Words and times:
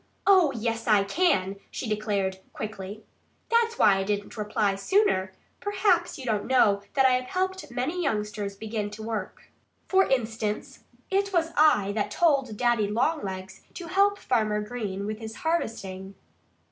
"Oh, 0.25 0.51
yes, 0.55 0.87
I 0.87 1.03
can!" 1.03 1.57
she 1.69 1.87
declared 1.87 2.39
quickly. 2.53 2.87
"I 2.87 2.89
was 2.89 2.95
thinking. 2.95 3.05
That's 3.67 3.77
why 3.77 3.97
I 3.97 4.03
didn't 4.03 4.35
reply 4.35 4.73
sooner. 4.73 5.31
Probably 5.59 6.09
you 6.15 6.25
don't 6.25 6.47
know 6.47 6.81
that 6.95 7.05
I 7.05 7.11
have 7.11 7.25
helped 7.27 7.69
many 7.69 8.01
youngsters 8.01 8.55
to 8.55 8.59
begin 8.61 8.89
to 8.89 9.03
work. 9.03 9.51
For 9.87 10.05
instance, 10.09 10.85
it 11.11 11.31
was 11.31 11.51
I 11.55 11.91
that 11.91 12.09
told 12.09 12.57
Daddy 12.57 12.87
Longlegs 12.87 13.61
to 13.75 13.85
help 13.89 14.17
Farmer 14.17 14.59
Green 14.59 15.05
with 15.05 15.19
his 15.19 15.35
harvesting." 15.35 16.15